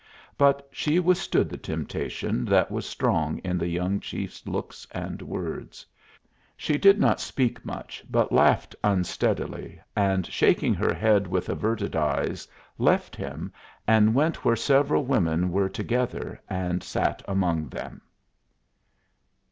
[0.35, 5.85] But she withstood the temptation that was strong in the young chief's looks and words.
[6.57, 12.47] She did not speak much, but laughed unsteadily, and, shaking her head with averted eyes,
[12.79, 13.53] left him,
[13.87, 18.01] and went where several women were together, and sat among them.